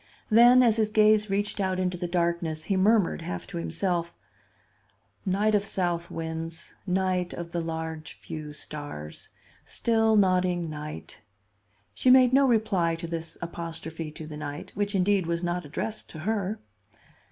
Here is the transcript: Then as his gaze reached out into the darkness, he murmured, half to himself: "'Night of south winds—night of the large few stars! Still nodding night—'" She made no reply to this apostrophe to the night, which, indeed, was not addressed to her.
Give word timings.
Then 0.31 0.63
as 0.63 0.77
his 0.77 0.89
gaze 0.89 1.29
reached 1.29 1.59
out 1.59 1.79
into 1.79 1.95
the 1.95 2.07
darkness, 2.07 2.63
he 2.63 2.75
murmured, 2.75 3.21
half 3.21 3.45
to 3.45 3.57
himself: 3.57 4.11
"'Night 5.27 5.53
of 5.53 5.63
south 5.63 6.09
winds—night 6.09 7.33
of 7.35 7.51
the 7.51 7.61
large 7.61 8.13
few 8.13 8.51
stars! 8.51 9.29
Still 9.63 10.15
nodding 10.15 10.71
night—'" 10.71 11.21
She 11.93 12.09
made 12.09 12.33
no 12.33 12.47
reply 12.47 12.95
to 12.95 13.05
this 13.05 13.37
apostrophe 13.43 14.09
to 14.13 14.25
the 14.25 14.37
night, 14.37 14.71
which, 14.73 14.95
indeed, 14.95 15.27
was 15.27 15.43
not 15.43 15.65
addressed 15.65 16.09
to 16.09 16.19
her. 16.21 16.59